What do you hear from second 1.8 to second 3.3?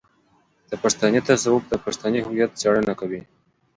پښتني هويت څېړنه کوي.